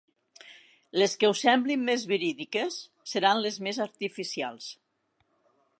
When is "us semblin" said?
1.33-1.83